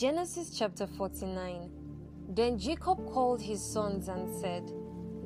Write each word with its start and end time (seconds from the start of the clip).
Genesis 0.00 0.56
chapter 0.58 0.86
49 0.86 1.70
Then 2.30 2.58
Jacob 2.58 3.06
called 3.12 3.42
his 3.42 3.62
sons 3.62 4.08
and 4.08 4.34
said, 4.40 4.72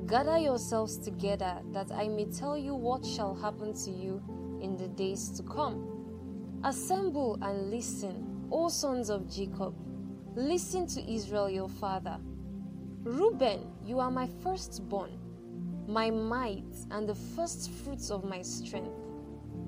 Gather 0.08 0.36
yourselves 0.36 0.98
together, 0.98 1.60
that 1.70 1.92
I 1.92 2.08
may 2.08 2.24
tell 2.24 2.58
you 2.58 2.74
what 2.74 3.06
shall 3.06 3.36
happen 3.36 3.72
to 3.84 3.90
you 3.92 4.20
in 4.60 4.76
the 4.76 4.88
days 4.88 5.30
to 5.36 5.44
come. 5.44 6.58
Assemble 6.64 7.38
and 7.40 7.70
listen, 7.70 8.48
O 8.50 8.68
sons 8.68 9.10
of 9.10 9.32
Jacob. 9.32 9.76
Listen 10.34 10.88
to 10.88 11.08
Israel 11.08 11.48
your 11.48 11.68
father. 11.68 12.18
Reuben, 13.04 13.70
you 13.86 14.00
are 14.00 14.10
my 14.10 14.28
firstborn, 14.42 15.20
my 15.86 16.10
might, 16.10 16.74
and 16.90 17.08
the 17.08 17.14
first 17.14 17.70
fruits 17.70 18.10
of 18.10 18.24
my 18.24 18.42
strength, 18.42 18.98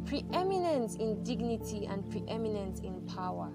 preeminent 0.04 0.98
in 0.98 1.22
dignity 1.22 1.86
and 1.86 2.10
preeminent 2.10 2.82
in 2.82 3.02
power. 3.02 3.52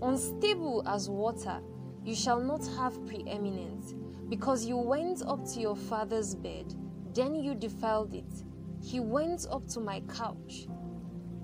Unstable 0.00 0.82
as 0.86 1.10
water, 1.10 1.60
you 2.04 2.14
shall 2.14 2.40
not 2.40 2.64
have 2.76 3.04
preeminence, 3.06 3.94
because 4.28 4.64
you 4.64 4.76
went 4.76 5.22
up 5.26 5.44
to 5.46 5.60
your 5.60 5.74
father's 5.76 6.34
bed, 6.34 6.72
then 7.14 7.34
you 7.34 7.54
defiled 7.54 8.14
it. 8.14 8.44
He 8.82 9.00
went 9.00 9.46
up 9.50 9.66
to 9.68 9.80
my 9.80 10.00
couch. 10.02 10.68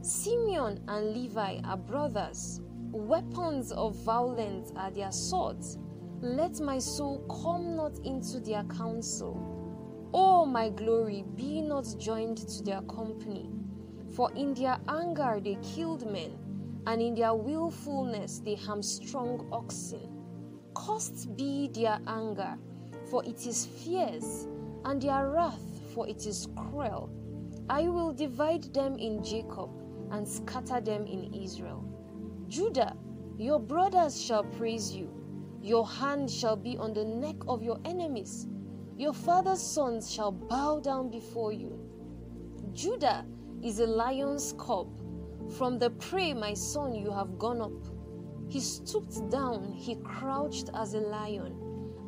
Simeon 0.03 0.81
and 0.87 1.13
Levi 1.13 1.59
are 1.65 1.77
brothers. 1.77 2.61
Weapons 2.93 3.73
of 3.73 3.97
violence 3.97 4.71
are 4.77 4.91
their 4.91 5.11
swords. 5.11 5.79
Let 6.21 6.61
my 6.61 6.79
soul 6.79 7.27
come 7.43 7.75
not 7.75 7.99
into 8.05 8.39
their 8.39 8.63
counsel. 8.65 10.11
O 10.15 10.47
my 10.47 10.69
glory, 10.69 11.25
be 11.35 11.61
not 11.61 11.87
joined 11.99 12.39
to 12.39 12.63
their 12.63 12.83
company. 12.83 13.51
For 14.15 14.31
in 14.35 14.55
their 14.55 14.79
anger 14.89 15.41
they 15.43 15.59
killed 15.61 16.09
men, 16.09 16.39
and 16.87 17.01
in 17.01 17.15
their 17.15 17.35
willfulness 17.35 18.41
they 18.41 18.55
hamstrung 18.55 19.49
oxen. 19.53 20.11
Cursed 20.75 21.37
be 21.37 21.69
their 21.69 21.99
anger, 22.07 22.57
for 23.11 23.25
it 23.25 23.47
is 23.47 23.67
fierce, 23.67 24.47
and 24.85 25.01
their 25.01 25.31
wrath, 25.31 25.81
for 25.95 26.09
it 26.09 26.27
is 26.27 26.49
cruel. 26.57 27.11
I 27.69 27.89
will 27.89 28.13
divide 28.13 28.75
them 28.75 28.97
in 28.97 29.23
Jacob 29.23 29.71
and 30.11 30.29
scatter 30.29 30.81
them 30.81 31.07
in 31.07 31.33
Israel. 31.33 31.85
Judah, 32.49 32.95
your 33.39 33.59
brothers 33.59 34.21
shall 34.21 34.45
praise 34.45 34.95
you. 34.95 35.11
Your 35.63 35.87
hand 35.87 36.31
shall 36.31 36.57
be 36.57 36.77
on 36.77 36.93
the 36.93 37.05
neck 37.05 37.37
of 37.49 37.63
your 37.63 37.79
enemies. 37.85 38.47
Your 38.99 39.15
father's 39.15 39.63
sons 39.63 40.13
shall 40.13 40.31
bow 40.31 40.81
down 40.81 41.11
before 41.11 41.53
you. 41.53 41.81
Judah 42.75 43.25
is 43.63 43.81
a 43.81 43.87
lion's 43.87 44.55
cub. 44.59 44.89
From 45.59 45.79
the 45.79 45.91
prey, 45.91 46.35
my 46.35 46.53
son, 46.53 46.97
you 46.97 47.13
have 47.13 47.39
gone 47.39 47.61
up. 47.61 47.87
He 48.49 48.59
stooped 48.59 49.31
down, 49.31 49.73
he 49.73 49.95
crouched 49.95 50.69
as 50.75 50.95
a 50.95 51.01
lion, 51.01 51.55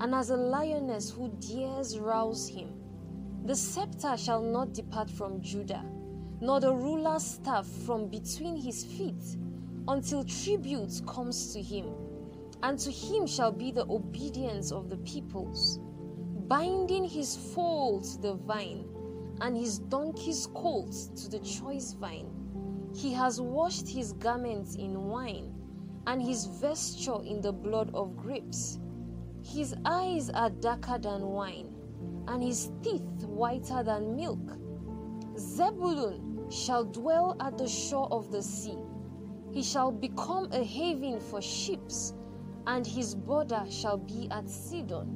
and 0.00 0.12
as 0.16 0.30
a 0.30 0.36
lioness 0.36 1.11
who 1.11 1.28
dares 1.38 1.97
rouse 1.97 2.48
him. 2.48 2.70
The 3.44 3.55
scepter 3.55 4.16
shall 4.16 4.42
not 4.42 4.72
depart 4.72 5.08
from 5.08 5.41
Judah, 5.41 5.84
nor 6.41 6.58
the 6.58 6.75
ruler's 6.75 7.25
staff 7.25 7.69
from 7.86 8.08
between 8.08 8.56
his 8.56 8.84
feet, 8.84 9.36
until 9.86 10.25
tribute 10.25 11.00
comes 11.06 11.53
to 11.53 11.62
him, 11.62 11.94
and 12.64 12.77
to 12.81 12.91
him 12.91 13.28
shall 13.28 13.53
be 13.53 13.70
the 13.70 13.86
obedience 13.88 14.72
of 14.72 14.88
the 14.88 14.98
peoples, 14.98 15.78
binding 16.48 17.05
his 17.05 17.36
foal 17.36 18.00
to 18.00 18.19
the 18.19 18.34
vine, 18.34 18.88
and 19.41 19.56
his 19.56 19.78
donkey's 19.78 20.48
colt 20.48 20.92
to 21.14 21.28
the 21.28 21.38
choice 21.38 21.92
vine. 21.92 22.36
He 22.97 23.12
has 23.12 23.39
washed 23.42 23.86
his 23.86 24.14
garments 24.14 24.75
in 24.75 25.08
wine, 25.11 25.52
and 26.06 26.22
his 26.22 26.47
vesture 26.47 27.21
in 27.22 27.43
the 27.43 27.53
blood 27.53 27.91
of 27.93 28.16
grapes. 28.16 28.78
His 29.43 29.75
eyes 29.84 30.31
are 30.31 30.48
darker 30.48 30.97
than 30.97 31.26
wine, 31.26 31.75
and 32.26 32.43
his 32.43 32.71
teeth 32.82 33.03
whiter 33.26 33.82
than 33.82 34.16
milk. 34.16 34.41
Zebulun 35.38 36.48
shall 36.50 36.84
dwell 36.87 37.37
at 37.38 37.59
the 37.59 37.69
shore 37.69 38.09
of 38.10 38.32
the 38.32 38.43
sea. 38.43 38.78
He 39.53 39.62
shall 39.62 39.92
become 39.92 40.48
a 40.53 40.65
haven 40.65 41.21
for 41.21 41.42
ships, 41.42 42.15
and 42.66 42.87
his 42.87 43.15
border 43.15 43.65
shall 43.69 43.98
be 43.98 44.26
at 44.31 44.48
Sidon. 44.48 45.06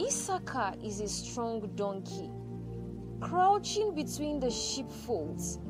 Issachar 0.00 0.74
is 0.82 1.00
a 1.00 1.06
strong 1.06 1.60
donkey, 1.76 2.28
crouching 3.20 3.94
between 3.94 4.40
the 4.40 4.50
sheepfolds. 4.50 5.60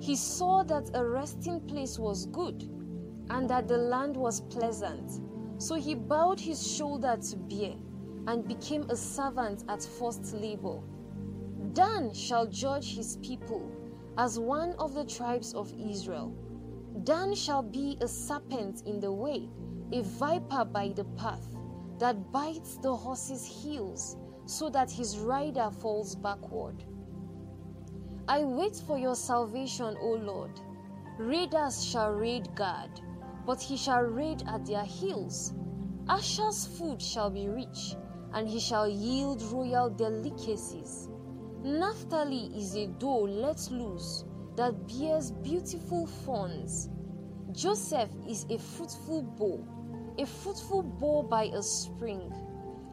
He 0.00 0.16
saw 0.16 0.62
that 0.64 0.90
a 0.94 1.04
resting 1.04 1.60
place 1.60 1.98
was 1.98 2.26
good, 2.26 2.62
and 3.30 3.48
that 3.50 3.68
the 3.68 3.78
land 3.78 4.16
was 4.16 4.40
pleasant. 4.42 5.20
So 5.58 5.74
he 5.74 5.94
bowed 5.94 6.38
his 6.38 6.64
shoulder 6.76 7.16
to 7.30 7.36
bear, 7.36 7.74
and 8.26 8.46
became 8.46 8.88
a 8.90 8.96
servant 8.96 9.64
at 9.68 9.82
forced 9.82 10.32
labor. 10.34 10.80
Dan 11.72 12.12
shall 12.12 12.46
judge 12.46 12.94
his 12.94 13.16
people 13.18 13.70
as 14.16 14.38
one 14.38 14.72
of 14.78 14.94
the 14.94 15.04
tribes 15.04 15.54
of 15.54 15.72
Israel. 15.78 16.34
Dan 17.04 17.34
shall 17.34 17.62
be 17.62 17.96
a 18.00 18.08
serpent 18.08 18.82
in 18.86 19.00
the 19.00 19.12
way, 19.12 19.48
a 19.92 20.02
viper 20.02 20.64
by 20.64 20.88
the 20.88 21.04
path, 21.16 21.56
that 21.98 22.32
bites 22.32 22.76
the 22.78 22.94
horse's 22.94 23.44
heels, 23.44 24.16
so 24.46 24.68
that 24.70 24.90
his 24.90 25.18
rider 25.18 25.70
falls 25.70 26.14
backward. 26.16 26.84
I 28.28 28.44
wait 28.44 28.76
for 28.86 28.98
your 28.98 29.14
salvation, 29.14 29.96
O 30.02 30.10
Lord. 30.12 30.60
Raiders 31.18 31.82
shall 31.82 32.12
raid 32.12 32.54
Gad, 32.54 33.00
but 33.46 33.58
he 33.58 33.74
shall 33.74 34.02
raid 34.02 34.42
at 34.46 34.66
their 34.66 34.84
heels. 34.84 35.54
Asher's 36.10 36.66
food 36.66 37.00
shall 37.00 37.30
be 37.30 37.48
rich, 37.48 37.96
and 38.34 38.46
he 38.46 38.60
shall 38.60 38.86
yield 38.86 39.40
royal 39.50 39.88
delicacies. 39.88 41.08
Naphtali 41.62 42.52
is 42.54 42.76
a 42.76 42.88
doe 42.88 43.22
let 43.22 43.66
loose 43.70 44.26
that 44.56 44.86
bears 44.86 45.30
beautiful 45.30 46.06
fawns. 46.06 46.90
Joseph 47.52 48.10
is 48.28 48.44
a 48.50 48.58
fruitful 48.58 49.22
bow, 49.22 49.66
a 50.18 50.26
fruitful 50.26 50.82
bow 50.82 51.22
by 51.22 51.44
a 51.44 51.62
spring. 51.62 52.30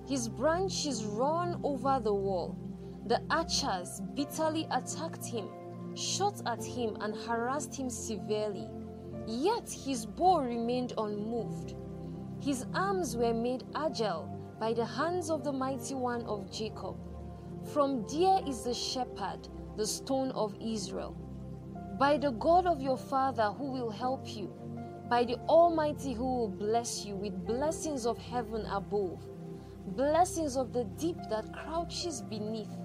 His 0.08 0.30
branches 0.30 1.04
run 1.04 1.60
over 1.62 2.00
the 2.02 2.14
wall. 2.14 2.58
The 3.08 3.22
archers 3.30 4.02
bitterly 4.16 4.68
attacked 4.72 5.26
him, 5.26 5.48
shot 5.96 6.42
at 6.48 6.64
him, 6.64 6.98
and 7.02 7.16
harassed 7.16 7.76
him 7.76 7.88
severely. 7.90 8.68
Yet 9.28 9.70
his 9.70 10.08
bow 10.08 10.40
remained 10.40 10.94
unmoved. 10.98 11.76
His 12.42 12.66
arms 12.74 13.16
were 13.16 13.34
made 13.34 13.64
agile 13.76 14.28
by 14.60 14.74
the 14.74 14.86
hands 14.86 15.30
of 15.30 15.44
the 15.44 15.52
mighty 15.52 15.94
one 15.94 16.24
of 16.24 16.52
Jacob. 16.52 16.96
From 17.74 18.08
there 18.08 18.40
is 18.48 18.64
the 18.64 18.74
shepherd, 18.74 19.50
the 19.78 19.86
stone 19.86 20.32
of 20.32 20.56
Israel. 20.60 21.16
By 22.00 22.18
the 22.18 22.32
God 22.32 22.66
of 22.66 22.82
your 22.82 22.98
father 22.98 23.52
who 23.52 23.72
will 23.72 23.92
help 23.92 24.36
you, 24.36 24.52
by 25.10 25.26
the 25.26 25.38
Almighty 25.48 26.14
who 26.14 26.26
will 26.26 26.50
bless 26.50 27.06
you 27.06 27.16
with 27.16 27.46
blessings 27.46 28.06
of 28.06 28.18
heaven 28.18 28.66
above, 28.66 29.24
blessings 29.96 30.58
of 30.58 30.74
the 30.74 30.86
deep 30.98 31.18
that 31.30 31.54
crouches 31.54 32.22
beneath, 32.24 32.76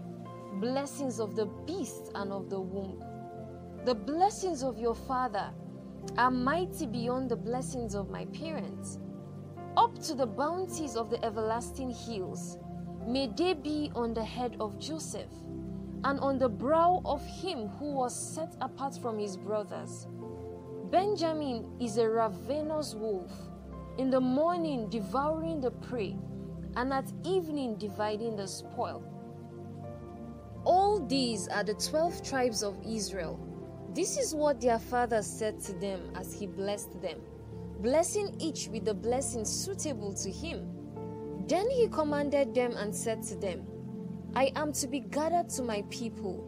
blessings 0.60 1.20
of 1.20 1.34
the 1.34 1.46
beast 1.66 2.10
and 2.14 2.30
of 2.32 2.50
the 2.50 2.60
womb. 2.60 3.02
The 3.86 3.94
blessings 3.94 4.62
of 4.62 4.78
your 4.78 4.94
father 4.94 5.50
are 6.18 6.30
mighty 6.30 6.86
beyond 6.86 7.30
the 7.30 7.36
blessings 7.36 7.94
of 7.94 8.10
my 8.10 8.26
parents. 8.26 8.98
Up 9.78 9.98
to 10.02 10.14
the 10.14 10.26
bounties 10.26 10.96
of 10.96 11.08
the 11.08 11.24
everlasting 11.24 11.90
hills, 11.90 12.58
may 13.06 13.28
they 13.28 13.54
be 13.54 13.90
on 13.94 14.12
the 14.12 14.24
head 14.24 14.56
of 14.60 14.78
Joseph 14.78 15.32
and 16.04 16.20
on 16.20 16.38
the 16.38 16.48
brow 16.48 17.00
of 17.06 17.24
him 17.24 17.68
who 17.78 17.92
was 17.92 18.14
set 18.14 18.54
apart 18.60 18.98
from 19.00 19.18
his 19.18 19.38
brothers. 19.38 20.06
Benjamin 20.90 21.70
is 21.80 21.96
a 21.96 22.08
ravenous 22.08 22.94
wolf, 22.94 23.30
in 23.96 24.10
the 24.10 24.20
morning 24.20 24.90
devouring 24.90 25.60
the 25.60 25.70
prey, 25.70 26.16
and 26.76 26.92
at 26.92 27.10
evening 27.24 27.76
dividing 27.76 28.36
the 28.36 28.46
spoil. 28.46 29.02
All 30.64 31.00
these 31.06 31.48
are 31.48 31.64
the 31.64 31.74
twelve 31.74 32.22
tribes 32.22 32.62
of 32.62 32.76
Israel. 32.86 33.38
This 33.94 34.18
is 34.18 34.34
what 34.34 34.60
their 34.60 34.78
father 34.78 35.22
said 35.22 35.60
to 35.60 35.72
them 35.74 36.12
as 36.14 36.32
he 36.32 36.46
blessed 36.46 37.00
them, 37.00 37.18
blessing 37.80 38.36
each 38.38 38.68
with 38.68 38.84
the 38.84 38.94
blessing 38.94 39.44
suitable 39.44 40.12
to 40.14 40.30
him. 40.30 40.68
Then 41.48 41.68
he 41.70 41.88
commanded 41.88 42.54
them 42.54 42.72
and 42.76 42.94
said 42.94 43.22
to 43.24 43.36
them, 43.36 43.66
I 44.34 44.52
am 44.54 44.72
to 44.74 44.86
be 44.86 45.00
gathered 45.00 45.48
to 45.50 45.62
my 45.62 45.82
people. 45.90 46.46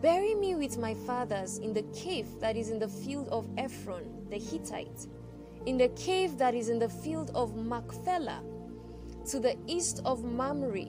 Bury 0.00 0.34
me 0.34 0.56
with 0.56 0.78
my 0.78 0.94
fathers 0.94 1.58
in 1.58 1.72
the 1.72 1.84
cave 1.94 2.26
that 2.40 2.56
is 2.56 2.70
in 2.70 2.80
the 2.80 2.88
field 2.88 3.28
of 3.28 3.46
Ephron 3.56 4.22
the 4.32 4.38
Hittite, 4.38 5.06
in 5.66 5.76
the 5.76 5.88
cave 5.90 6.38
that 6.38 6.54
is 6.54 6.70
in 6.70 6.78
the 6.78 6.88
field 6.88 7.30
of 7.34 7.54
Machpelah, 7.54 8.42
to 9.26 9.38
the 9.38 9.56
east 9.66 10.00
of 10.04 10.24
Mamre, 10.24 10.86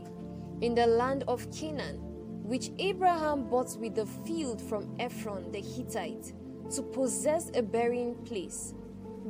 in 0.61 0.73
the 0.73 0.87
land 0.87 1.25
of 1.27 1.51
Canaan, 1.51 2.01
which 2.43 2.71
Abraham 2.77 3.49
bought 3.49 3.77
with 3.79 3.95
the 3.95 4.05
field 4.05 4.61
from 4.61 4.93
Ephron 4.99 5.51
the 5.51 5.61
Hittite, 5.61 6.33
to 6.71 6.81
possess 6.81 7.51
a 7.55 7.61
burying 7.61 8.15
place. 8.25 8.73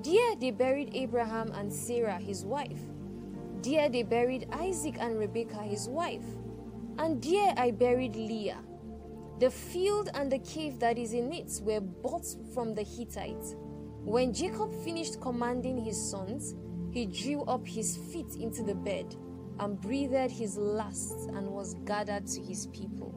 There 0.03 0.35
they 0.35 0.51
buried 0.51 0.91
Abraham 0.93 1.51
and 1.51 1.71
Sarah, 1.71 2.17
his 2.17 2.43
wife. 2.43 2.79
There 3.61 3.87
they 3.89 4.03
buried 4.03 4.47
Isaac 4.51 4.95
and 4.99 5.17
Rebekah, 5.17 5.63
his 5.63 5.87
wife. 5.87 6.25
And 6.97 7.21
there 7.23 7.53
I 7.55 7.71
buried 7.71 8.15
Leah. 8.15 8.59
The 9.39 9.49
field 9.49 10.09
and 10.13 10.31
the 10.31 10.39
cave 10.39 10.79
that 10.79 10.97
is 10.97 11.13
in 11.13 11.31
it 11.31 11.59
were 11.63 11.81
bought 11.81 12.25
from 12.53 12.73
the 12.73 12.83
Hittites. 12.83 13.55
When 14.03 14.33
Jacob 14.33 14.73
finished 14.83 15.21
commanding 15.21 15.77
his 15.77 15.99
sons, 15.99 16.55
he 16.91 17.05
drew 17.05 17.43
up 17.43 17.67
his 17.67 17.97
feet 17.97 18.35
into 18.35 18.63
the 18.63 18.75
bed 18.75 19.15
and 19.59 19.79
breathed 19.79 20.31
his 20.31 20.57
last 20.57 21.29
and 21.29 21.47
was 21.47 21.75
gathered 21.85 22.27
to 22.27 22.41
his 22.41 22.67
people. 22.67 23.13